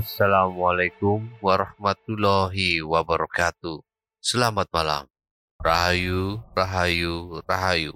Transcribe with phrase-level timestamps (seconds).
[0.00, 3.84] Assalamualaikum warahmatullahi wabarakatuh.
[4.16, 5.04] Selamat malam.
[5.60, 7.92] Rahayu, rahayu, rahayu.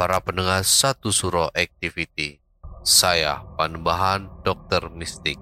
[0.00, 2.40] Para pendengar satu suro activity.
[2.80, 5.36] Saya Panembahan Dokter Mistik.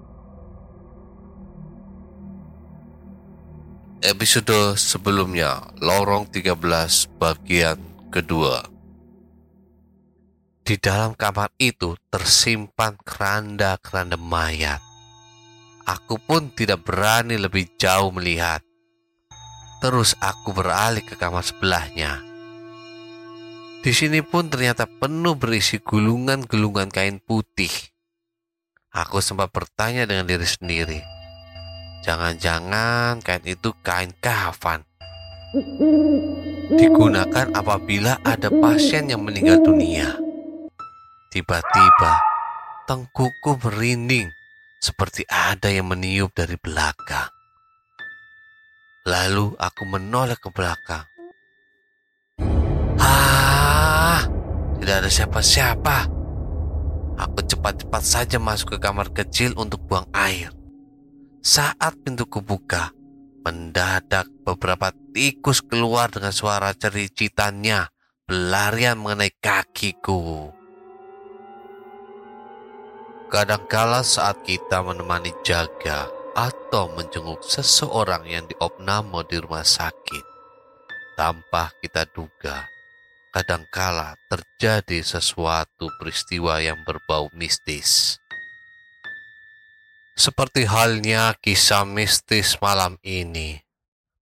[4.03, 7.79] Episode sebelumnya, lorong 13 bagian
[8.11, 8.67] kedua.
[10.67, 14.83] Di dalam kamar itu tersimpan keranda-keranda mayat.
[15.83, 18.63] Aku pun tidak berani lebih jauh melihat.
[19.83, 22.23] Terus aku beralih ke kamar sebelahnya.
[23.83, 27.71] Di sini pun ternyata penuh berisi gulungan-gulungan kain putih.
[28.95, 30.99] Aku sempat bertanya dengan diri sendiri.
[32.07, 34.87] Jangan-jangan kain itu kain kafan.
[36.79, 40.15] Digunakan apabila ada pasien yang meninggal dunia.
[41.27, 42.13] Tiba-tiba,
[42.87, 44.31] tengkuku merinding
[44.83, 47.31] seperti ada yang meniup dari belakang.
[49.07, 51.07] Lalu aku menoleh ke belakang.
[52.99, 54.27] Ah,
[54.83, 55.97] tidak ada siapa-siapa.
[57.15, 60.51] Aku cepat-cepat saja masuk ke kamar kecil untuk buang air.
[61.39, 62.91] Saat pintu kubuka,
[63.43, 67.87] mendadak beberapa tikus keluar dengan suara cericitannya
[68.27, 70.51] berlarian mengenai kakiku.
[73.33, 76.05] Kadangkala saat kita menemani jaga
[76.37, 80.21] atau menjenguk seseorang yang diopname di rumah sakit,
[81.17, 82.69] tanpa kita duga,
[83.33, 88.21] kadangkala terjadi sesuatu peristiwa yang berbau mistis.
[90.13, 93.57] Seperti halnya kisah mistis malam ini,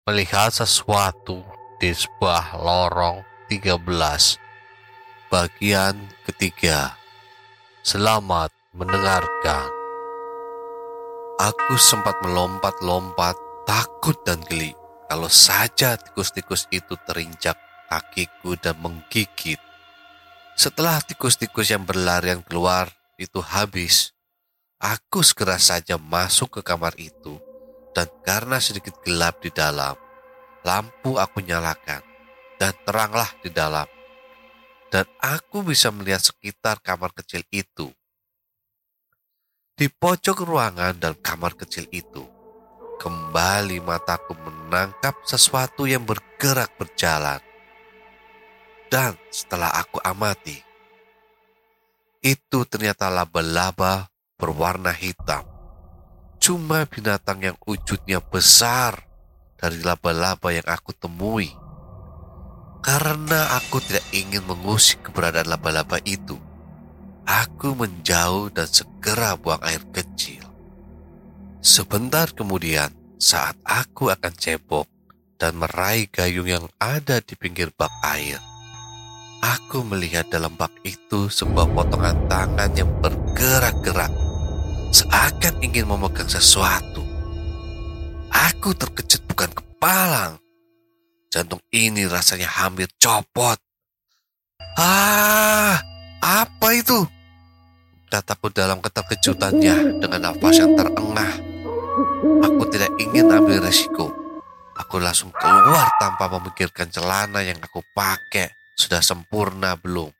[0.08, 1.44] melihat sesuatu
[1.84, 3.76] di sebuah lorong 13,
[5.28, 6.96] bagian ketiga.
[7.84, 9.68] Selamat mendengarkan.
[11.36, 13.36] Aku sempat melompat-lompat,
[13.68, 14.72] takut dan geli.
[15.12, 17.60] Kalau saja tikus-tikus itu terinjak
[17.92, 19.60] kakiku dan menggigit.
[20.56, 22.88] Setelah tikus-tikus yang berlarian keluar
[23.20, 24.16] itu habis,
[24.80, 27.44] aku segera saja masuk ke kamar itu.
[27.92, 30.00] Dan karena sedikit gelap di dalam,
[30.64, 32.00] lampu aku nyalakan
[32.56, 33.90] dan teranglah di dalam.
[34.88, 37.92] Dan aku bisa melihat sekitar kamar kecil itu.
[39.82, 42.22] Di pojok ruangan dan kamar kecil itu,
[43.02, 47.42] kembali mataku menangkap sesuatu yang bergerak berjalan.
[48.94, 50.62] Dan setelah aku amati,
[52.22, 54.06] itu ternyata laba-laba
[54.38, 55.50] berwarna hitam.
[56.38, 59.10] Cuma binatang yang wujudnya besar
[59.58, 61.50] dari laba-laba yang aku temui.
[62.86, 66.38] Karena aku tidak ingin mengusik keberadaan laba-laba itu,
[67.32, 70.44] aku menjauh dan segera buang air kecil.
[71.64, 74.90] Sebentar kemudian, saat aku akan cebok
[75.40, 78.42] dan meraih gayung yang ada di pinggir bak air,
[79.40, 84.12] aku melihat dalam bak itu sebuah potongan tangan yang bergerak-gerak,
[84.92, 87.06] seakan ingin memegang sesuatu.
[88.32, 90.34] Aku terkejut bukan kepalang.
[91.32, 93.56] Jantung ini rasanya hampir copot.
[94.76, 95.80] Ah,
[96.20, 97.21] apa itu?
[98.12, 101.32] Kataku dalam keterkejutannya dengan nafas yang terengah.
[102.44, 104.12] Aku tidak ingin ambil resiko.
[104.76, 110.12] Aku langsung keluar tanpa memikirkan celana yang aku pakai sudah sempurna belum.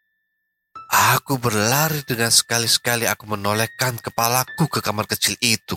[0.88, 5.76] Aku berlari dengan sekali-sekali aku menolehkan kepalaku ke kamar kecil itu.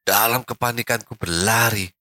[0.00, 1.92] Dalam kepanikanku berlari,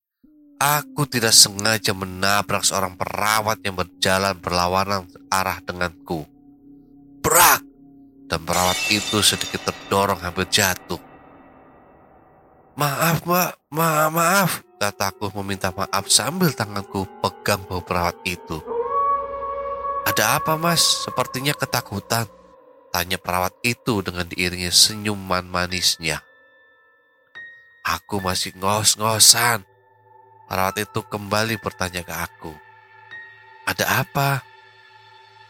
[0.55, 6.23] aku tidak sengaja menabrak seorang perawat yang berjalan berlawanan arah denganku.
[7.19, 7.64] Brak!
[8.25, 10.99] Dan perawat itu sedikit terdorong hampir jatuh.
[12.75, 18.59] Maaf mbak, ma maaf, kataku meminta maaf sambil tanganku pegang bau perawat itu.
[20.05, 21.07] Ada apa mas?
[21.07, 22.27] Sepertinya ketakutan.
[22.93, 26.21] Tanya perawat itu dengan diiringi senyuman manisnya.
[27.83, 29.65] Aku masih ngos-ngosan.
[30.45, 32.53] Perawat itu kembali bertanya ke aku.
[33.65, 34.45] Ada apa?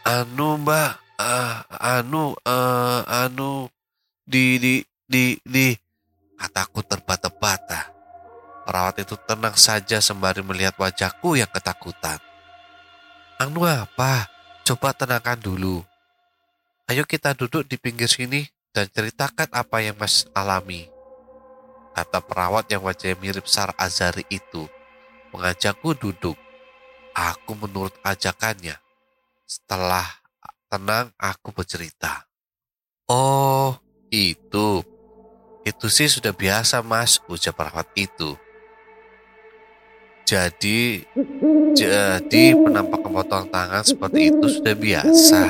[0.08, 3.68] Anu mbak, uh, anu uh, anu
[4.24, 4.74] di di
[5.08, 5.72] di di
[6.36, 7.92] kataku terbata-bata.
[8.66, 12.18] Perawat itu tenang saja sembari melihat wajahku yang ketakutan.
[13.38, 14.26] Anu apa?
[14.66, 15.86] Coba tenangkan dulu.
[16.90, 18.42] Ayo kita duduk di pinggir sini
[18.74, 20.90] dan ceritakan apa yang Mas alami.
[21.94, 24.66] Kata perawat yang wajahnya mirip Sar Azari itu
[25.30, 26.36] mengajakku duduk.
[27.16, 28.76] Aku menurut ajakannya.
[29.46, 30.25] Setelah
[30.66, 32.26] tenang aku bercerita.
[33.06, 33.78] Oh,
[34.10, 34.82] itu.
[35.66, 38.38] Itu sih sudah biasa mas, ujar perawat itu.
[40.26, 41.06] Jadi,
[41.74, 45.42] jadi penampakan potong tangan seperti itu sudah biasa.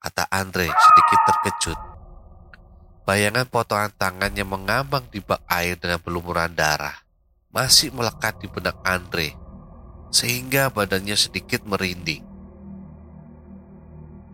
[0.00, 1.78] Kata Andre sedikit terkejut.
[3.04, 7.08] Bayangan potongan tangan yang mengambang di bak air dengan pelumuran darah
[7.48, 9.32] masih melekat di benak Andre,
[10.12, 12.27] sehingga badannya sedikit merinding.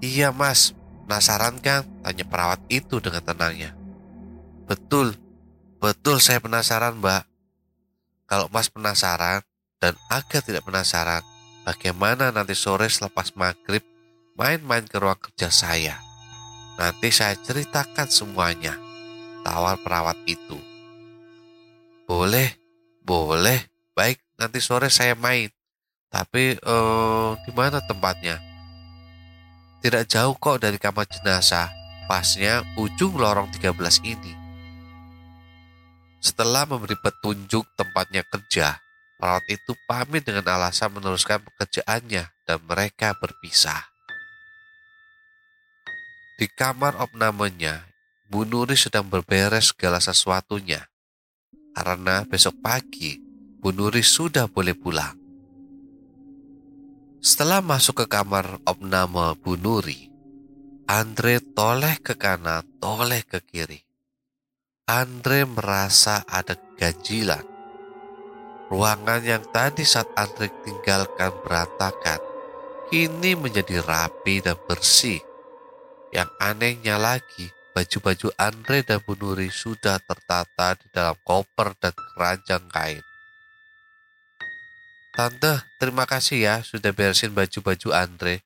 [0.00, 0.74] Iya mas,
[1.06, 1.86] penasaran kan?
[2.02, 3.76] Tanya perawat itu dengan tenangnya.
[4.64, 5.14] Betul,
[5.78, 7.28] betul saya penasaran mbak.
[8.24, 9.44] Kalau mas penasaran
[9.78, 11.20] dan agak tidak penasaran,
[11.68, 13.84] bagaimana nanti sore selepas maghrib
[14.34, 16.00] main-main ke ruang kerja saya.
[16.74, 18.74] Nanti saya ceritakan semuanya,
[19.46, 20.58] tawar perawat itu.
[22.08, 22.58] Boleh,
[23.04, 25.52] boleh, baik nanti sore saya main.
[26.10, 28.53] Tapi eh, di mana tempatnya?
[29.84, 31.68] Tidak jauh kok dari kamar jenazah,
[32.08, 34.32] pasnya ujung lorong 13 ini.
[36.24, 38.80] Setelah memberi petunjuk tempatnya kerja,
[39.20, 43.84] perawat itu pamit dengan alasan meneruskan pekerjaannya dan mereka berpisah.
[46.40, 47.84] Di kamar opnamenya,
[48.24, 50.80] Bu Nuri sedang berberes segala sesuatunya.
[51.76, 53.20] Karena besok pagi,
[53.60, 55.23] Bu Nuri sudah boleh pulang.
[57.24, 60.12] Setelah masuk ke kamar opname Bu Nuri,
[60.84, 63.80] Andre toleh ke kanan, toleh ke kiri.
[64.84, 67.40] Andre merasa ada ganjilan.
[68.68, 72.20] Ruangan yang tadi saat Andre tinggalkan berantakan,
[72.92, 75.24] kini menjadi rapi dan bersih.
[76.12, 82.68] Yang anehnya lagi, baju-baju Andre dan Bu Nuri sudah tertata di dalam koper dan keranjang
[82.68, 83.13] kain.
[85.14, 88.42] Tante, terima kasih ya sudah beresin baju-baju Andre.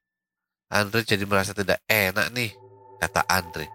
[0.69, 2.53] Andre jadi merasa tidak enak nih,
[3.01, 3.73] kata Andre.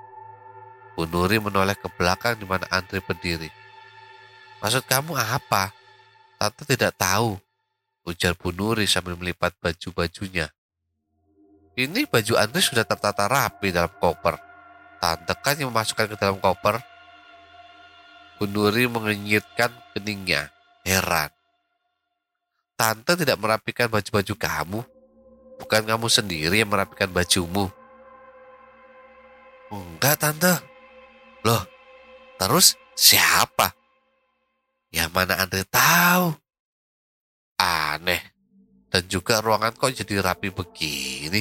[0.94, 3.50] Bu Nuri menoleh ke belakang di mana Andre berdiri.
[4.62, 5.74] Maksud kamu apa?
[6.38, 7.34] Tante tidak tahu,
[8.06, 10.54] ujar Bu Nuri sambil melipat baju-bajunya.
[11.74, 14.38] Ini baju Andre sudah tertata rapi dalam koper.
[15.02, 16.78] Tante kan yang memasukkan ke dalam koper.
[18.38, 20.54] Bu Nuri mengenyitkan keningnya,
[20.86, 21.34] heran.
[22.84, 24.80] Tante tidak merapikan baju-baju kamu.
[25.56, 27.72] Bukan kamu sendiri yang merapikan bajumu.
[29.72, 30.60] Enggak, Tante.
[31.48, 31.64] Loh,
[32.36, 33.72] terus siapa?
[34.92, 36.36] Ya mana Andre tahu.
[37.56, 38.20] Aneh.
[38.92, 41.40] Dan juga ruangan kok jadi rapi begini.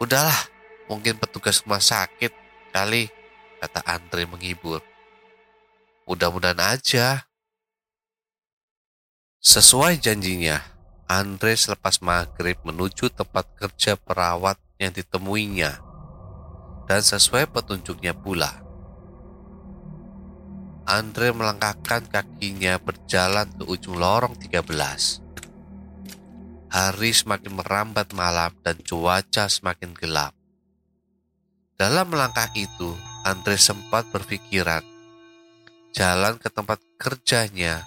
[0.00, 0.48] Udahlah,
[0.88, 2.32] mungkin petugas rumah sakit
[2.72, 3.12] kali,
[3.60, 4.80] kata Andre menghibur.
[6.08, 7.28] Mudah-mudahan aja.
[9.44, 10.56] Sesuai janjinya,
[11.04, 15.84] Andre selepas maghrib menuju tempat kerja perawat yang ditemuinya
[16.88, 18.64] dan sesuai petunjuknya pula.
[20.88, 24.64] Andre melangkahkan kakinya berjalan ke ujung lorong 13.
[26.72, 30.32] Hari semakin merambat malam dan cuaca semakin gelap.
[31.76, 32.96] Dalam melangkah itu,
[33.28, 34.80] Andre sempat berpikiran
[35.92, 37.84] jalan ke tempat kerjanya,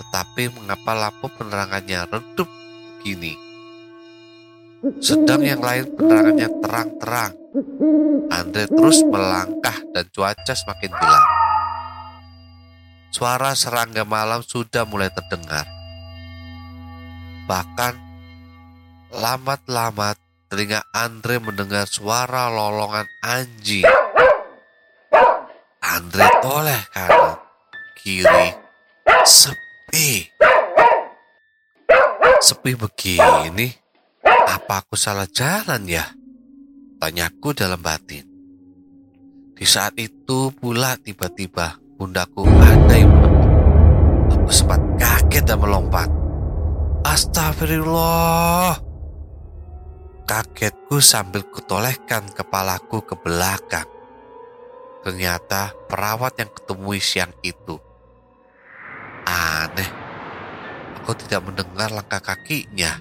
[0.00, 2.48] tetapi mengapa lampu penerangannya redup
[2.98, 3.36] begini?
[5.04, 7.32] Sedang yang lain penerangannya terang-terang.
[8.32, 11.26] Andre terus melangkah dan cuaca semakin gelap.
[13.12, 15.68] Suara serangga malam sudah mulai terdengar.
[17.44, 17.94] Bahkan
[19.12, 20.16] lambat-lambat
[20.48, 23.84] telinga Andre mendengar suara lolongan anjing.
[25.82, 27.36] Andre toleh kanan,
[28.00, 28.54] kiri,
[29.26, 29.69] sepi.
[32.40, 33.68] Sepi begini,
[34.22, 36.06] apa aku salah jalan ya?
[37.02, 38.22] Tanyaku dalam batin.
[39.58, 43.12] Di saat itu pula tiba-tiba pundaku ada yang.
[44.30, 46.08] Aku sempat kaget dan melompat.
[47.02, 48.78] Astagfirullah.
[50.24, 53.90] Kagetku sambil kutolehkan kepalaku ke belakang.
[55.02, 57.89] Ternyata perawat yang ketemui siang itu.
[61.10, 62.94] Aku tidak mendengar langkah kakinya.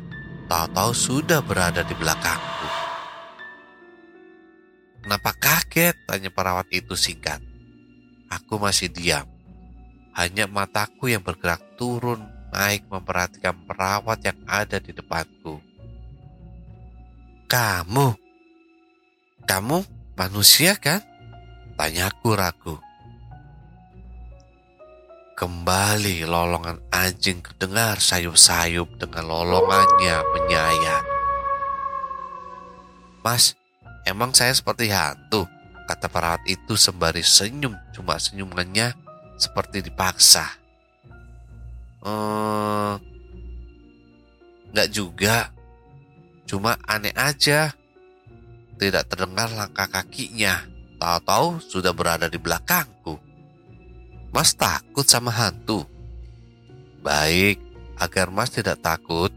[0.50, 2.70] Tahu-tahu sudah berada di belakangku.
[5.06, 5.94] Kenapa kaget?
[6.10, 7.38] Tanya perawat itu singkat.
[8.34, 9.30] Aku masih diam.
[10.18, 15.62] Hanya mataku yang bergerak turun naik memperhatikan perawat yang ada di depanku.
[17.46, 18.18] Kamu?
[19.46, 19.78] Kamu
[20.18, 21.06] manusia kan?
[21.78, 22.89] Tanyaku ragu.
[25.40, 31.06] Kembali lolongan anjing kedengar sayup-sayup dengan lolongannya menyayat.
[33.24, 33.56] Mas,
[34.04, 35.48] emang saya seperti hantu?
[35.88, 38.92] Kata perawat itu sembari senyum, cuma senyumannya
[39.40, 40.44] seperti dipaksa.
[42.04, 42.94] Eh,
[44.76, 45.56] nggak juga,
[46.52, 47.72] cuma aneh aja.
[48.76, 50.68] Tidak terdengar langkah kakinya.
[51.00, 53.29] Tahu-tahu sudah berada di belakangku.
[54.30, 55.90] Mas takut sama hantu?
[57.02, 57.58] Baik,
[57.98, 59.34] agar Mas tidak takut,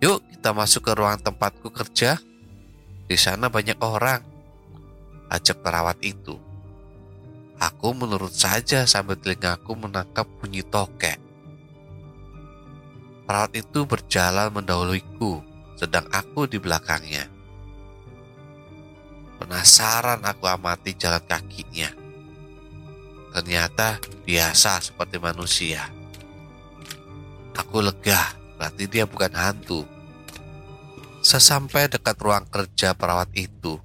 [0.00, 2.16] yuk kita masuk ke ruang tempatku kerja.
[3.04, 4.24] Di sana banyak orang.
[5.28, 6.40] Ajak perawat itu.
[7.60, 11.20] Aku menurut saja sambil telingaku menangkap bunyi tokek.
[13.28, 15.44] Perawat itu berjalan mendahuluiku,
[15.76, 17.28] sedang aku di belakangnya.
[19.38, 21.99] Penasaran aku amati jalan kakinya.
[23.30, 25.86] Ternyata biasa seperti manusia.
[27.54, 29.86] Aku lega, berarti dia bukan hantu.
[31.20, 33.78] Sesampai dekat ruang kerja perawat itu,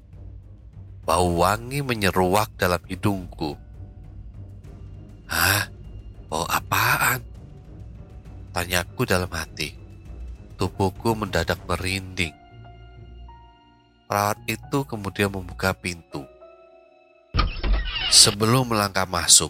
[1.06, 3.54] bau wangi menyeruak dalam hidungku.
[5.30, 5.70] Hah?
[6.26, 7.22] Bau apaan?
[8.56, 9.76] Tanyaku dalam hati.
[10.56, 12.34] Tubuhku mendadak merinding.
[14.08, 16.24] Perawat itu kemudian membuka pintu.
[18.14, 19.50] Sebelum melangkah masuk,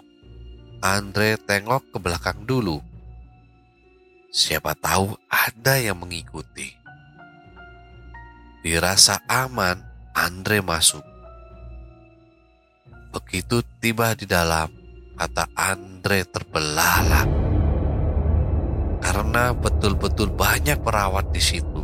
[0.80, 2.80] Andre tengok ke belakang dulu.
[4.32, 6.72] Siapa tahu ada yang mengikuti.
[8.64, 9.84] Dirasa aman,
[10.16, 11.04] Andre masuk.
[13.12, 14.72] Begitu tiba di dalam,
[15.20, 17.28] kata Andre terbelalak.
[19.04, 21.84] Karena betul-betul banyak perawat di situ.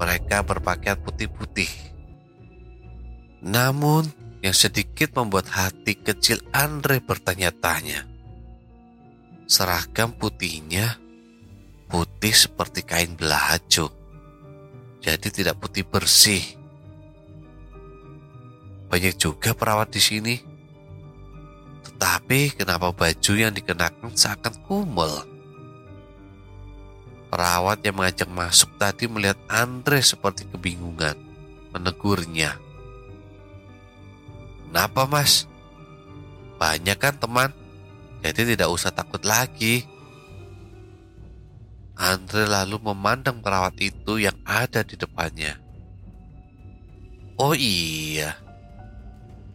[0.00, 1.70] Mereka berpakaian putih-putih.
[3.44, 8.04] Namun, yang sedikit membuat hati kecil Andre bertanya-tanya.
[9.48, 11.00] Seragam putihnya
[11.88, 13.88] putih seperti kain belajo,
[15.00, 16.44] jadi tidak putih bersih.
[18.92, 20.36] Banyak juga perawat di sini,
[21.88, 25.24] tetapi kenapa baju yang dikenakan seakan kumel?
[27.32, 31.16] Perawat yang mengajak masuk tadi melihat Andre seperti kebingungan,
[31.72, 32.63] menegurnya.
[34.74, 35.46] Kenapa mas?
[36.58, 37.54] Banyak kan teman,
[38.26, 39.86] jadi tidak usah takut lagi.
[41.94, 45.54] Andre lalu memandang perawat itu yang ada di depannya.
[47.38, 48.34] Oh iya,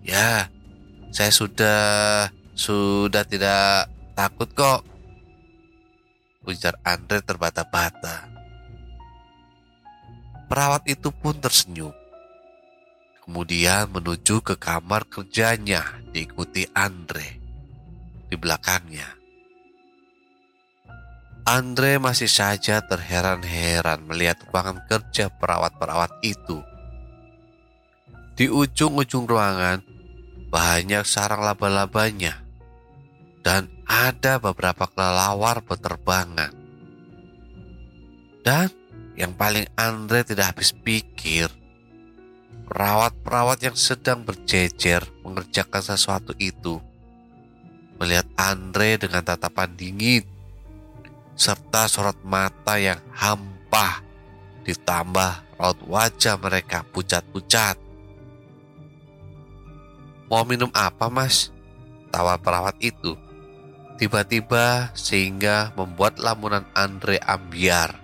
[0.07, 0.47] ya
[1.11, 1.83] saya sudah
[2.55, 4.87] sudah tidak takut kok
[6.47, 8.23] ujar Andre terbata-bata.
[10.47, 11.98] Perawat itu pun tersenyum.
[13.29, 17.37] Kemudian menuju ke kamar kerjanya diikuti Andre
[18.25, 19.05] di belakangnya.
[21.45, 26.57] Andre masih saja terheran-heran melihat ruangan kerja perawat-perawat itu.
[28.33, 29.85] Di ujung-ujung ruangan
[30.49, 32.33] banyak sarang laba-labanya
[33.45, 36.49] dan ada beberapa kelelawar berterbangan.
[38.41, 38.73] Dan
[39.13, 41.58] yang paling Andre tidak habis pikir,
[42.69, 46.77] perawat-perawat yang sedang berjejer mengerjakan sesuatu itu
[47.97, 50.23] melihat Andre dengan tatapan dingin
[51.33, 54.05] serta sorot mata yang hampa
[54.63, 57.75] ditambah raut wajah mereka pucat-pucat.
[60.29, 61.49] Mau minum apa mas?
[62.13, 63.17] Tawar perawat itu.
[63.97, 67.97] Tiba-tiba sehingga membuat lamunan Andre ambiar.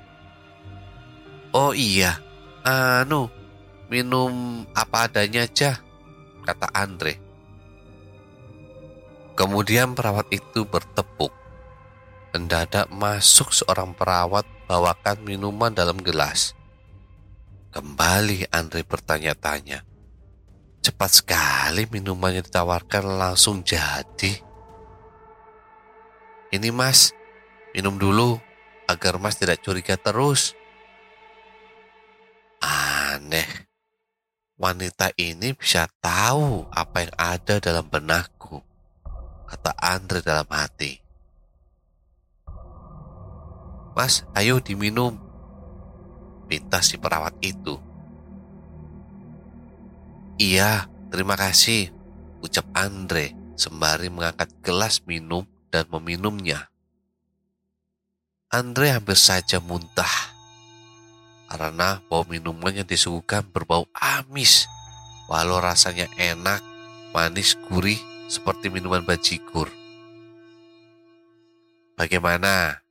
[1.55, 2.19] Oh iya,
[2.67, 3.31] anu,
[3.89, 5.79] minum apa adanya aja,
[6.45, 7.21] kata Andre.
[9.35, 11.33] Kemudian perawat itu bertepuk.
[12.31, 16.55] Mendadak masuk seorang perawat bawakan minuman dalam gelas.
[17.71, 19.83] Kembali Andre bertanya-tanya.
[20.79, 24.39] Cepat sekali minumannya ditawarkan langsung jadi.
[26.55, 27.11] Ini mas,
[27.75, 28.39] minum dulu
[28.87, 30.55] agar mas tidak curiga terus.
[32.63, 33.64] Aneh.
[34.55, 38.63] Wanita ini bisa tahu apa yang ada dalam benakku,
[39.51, 41.03] kata Andre dalam hati.
[43.95, 45.19] Mas, ayo diminum,
[46.47, 47.75] pinta si perawat itu.
[50.39, 51.91] Iya, terima kasih,
[52.39, 56.71] ucap Andre sembari mengangkat gelas minum dan meminumnya.
[58.51, 60.34] Andre hampir saja muntah
[61.55, 64.67] karena bau minuman yang disuguhkan berbau amis,
[65.31, 66.59] walau rasanya enak,
[67.15, 67.95] manis, gurih
[68.27, 69.71] seperti minuman bajigur.
[71.95, 72.83] Bagaimana?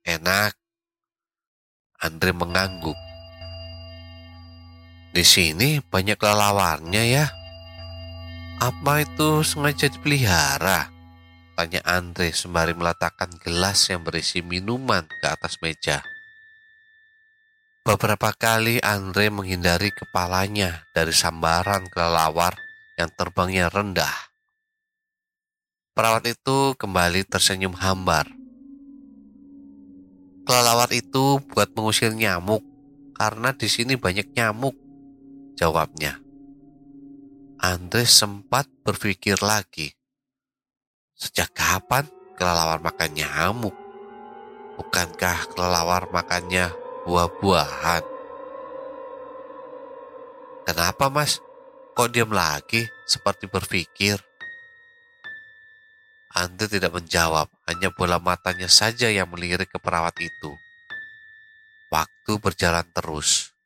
[0.00, 0.56] Enak?
[2.00, 2.96] Andre mengangguk.
[5.12, 7.28] Di sini banyak lelawarnya ya.
[8.64, 10.88] Apa itu sengaja dipelihara?
[11.52, 16.00] Tanya Andre sembari meletakkan gelas yang berisi minuman ke atas meja.
[17.86, 22.58] Beberapa kali Andre menghindari kepalanya dari sambaran kelelawar
[22.98, 24.10] yang terbangnya rendah.
[25.94, 28.26] Perawat itu kembali tersenyum hambar.
[30.42, 32.66] Kelelawar itu buat mengusir nyamuk
[33.14, 34.74] karena di sini banyak nyamuk,
[35.54, 36.18] jawabnya.
[37.62, 39.94] Andre sempat berpikir lagi.
[41.14, 43.78] Sejak kapan kelelawar makan nyamuk?
[44.74, 48.04] Bukankah kelelawar makannya buah-buahan.
[50.66, 51.38] Kenapa mas?
[51.94, 54.18] Kok diam lagi seperti berpikir?
[56.36, 60.52] Andre tidak menjawab, hanya bola matanya saja yang melirik ke perawat itu.
[61.88, 63.56] Waktu berjalan terus.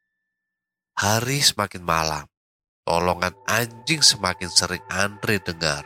[0.95, 2.31] Hari semakin malam.
[2.87, 5.83] Tolongan anjing semakin sering Andre dengar.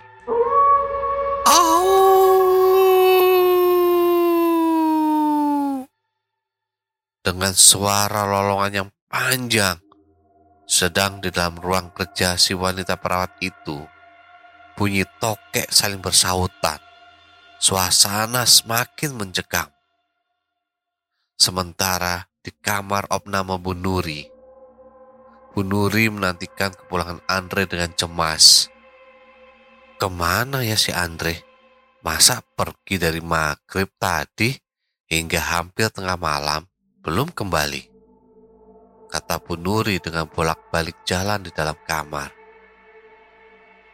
[1.48, 2.03] Oh!
[7.24, 9.80] Dengan suara lolongan yang panjang.
[10.68, 13.80] Sedang di dalam ruang kerja si wanita perawat itu,
[14.76, 16.80] bunyi tokek saling bersautan.
[17.56, 19.72] Suasana semakin mencekam.
[21.40, 24.28] Sementara di kamar opname Bu Nuri,
[25.56, 28.68] Bu Nuri menantikan kepulangan Andre dengan cemas.
[29.96, 31.40] Ke mana ya si Andre?
[32.04, 34.52] Masa pergi dari maghrib tadi
[35.08, 36.68] hingga hampir tengah malam
[37.04, 37.92] belum kembali.
[39.12, 42.32] Kata Bu Nuri dengan bolak-balik jalan di dalam kamar.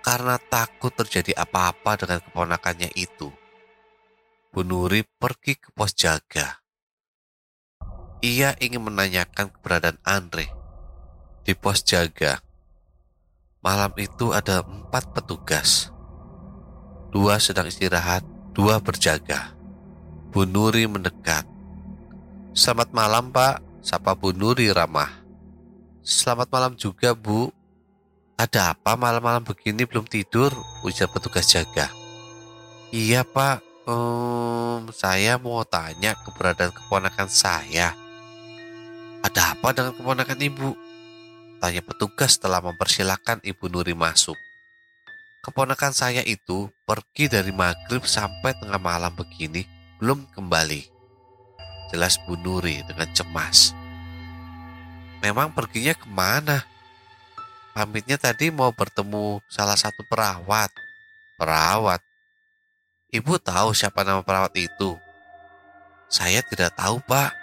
[0.00, 3.28] Karena takut terjadi apa-apa dengan keponakannya itu,
[4.54, 6.62] Bu Nuri pergi ke pos jaga.
[8.22, 10.46] Ia ingin menanyakan keberadaan Andre
[11.42, 12.38] di pos jaga.
[13.60, 15.90] Malam itu ada empat petugas.
[17.10, 18.22] Dua sedang istirahat,
[18.54, 19.52] dua berjaga.
[20.30, 21.59] Bu Nuri mendekat
[22.50, 25.22] Selamat malam pak, sapa Bu Nuri ramah.
[26.02, 27.46] Selamat malam juga Bu.
[28.34, 30.50] Ada apa malam-malam begini belum tidur?
[30.82, 31.94] Ujar petugas jaga.
[32.90, 37.94] Iya pak, um, saya mau tanya keberadaan keponakan saya.
[39.22, 40.74] Ada apa dengan keponakan ibu?
[41.62, 44.34] Tanya petugas setelah mempersilahkan Ibu Nuri masuk.
[45.46, 49.62] Keponakan saya itu pergi dari maghrib sampai tengah malam begini
[50.02, 50.89] belum kembali
[51.90, 53.74] jelas Bu Nuri dengan cemas.
[55.20, 56.64] Memang perginya ke mana?
[57.76, 60.72] Pamitnya tadi mau bertemu salah satu perawat.
[61.36, 62.00] Perawat?
[63.10, 64.96] Ibu tahu siapa nama perawat itu?
[66.10, 67.34] Saya tidak tahu pak.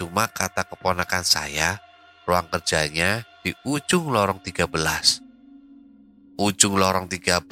[0.00, 1.76] Cuma kata keponakan saya,
[2.24, 5.28] ruang kerjanya di ujung lorong 13.
[6.40, 7.44] ujung lorong 13,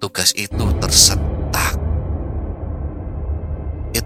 [0.00, 1.29] tugas itu tersentak.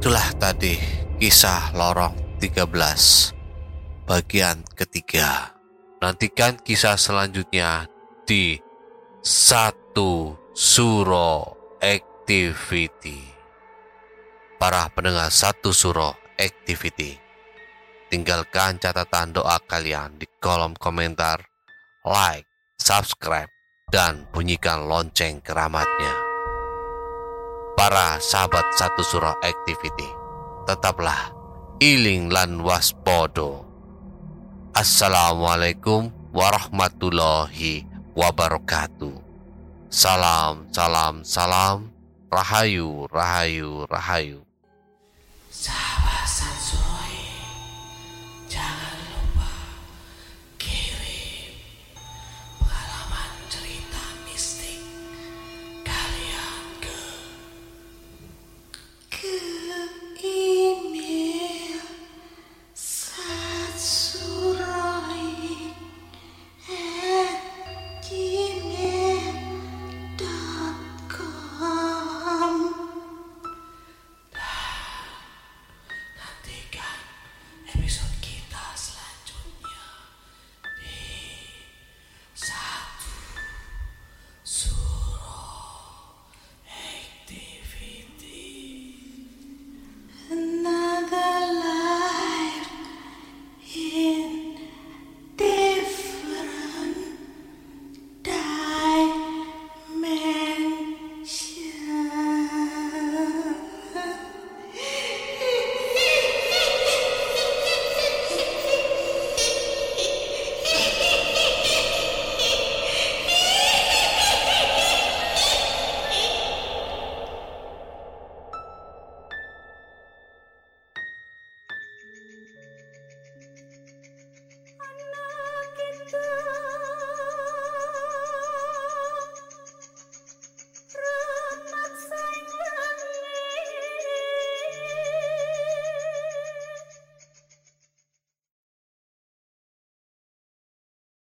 [0.04, 0.76] Itulah tadi
[1.16, 5.56] kisah lorong 13 bagian ketiga.
[5.96, 7.88] Nantikan kisah selanjutnya
[8.28, 8.60] di
[9.24, 13.16] satu suro activity.
[14.60, 17.16] Para pendengar satu suro activity.
[18.12, 21.48] Tinggalkan catatan doa kalian di kolom komentar,
[22.04, 22.44] like,
[22.76, 23.48] subscribe,
[23.88, 26.23] dan bunyikan lonceng keramatnya.
[27.74, 30.06] Para sahabat satu surah activity,
[30.62, 31.34] tetaplah
[31.82, 33.66] iling lan waspodo.
[34.70, 37.82] Assalamualaikum warahmatullahi
[38.14, 39.18] wabarakatuh.
[39.90, 41.90] Salam, salam, salam.
[42.30, 44.46] Rahayu, rahayu, rahayu.
[45.50, 45.93] Sa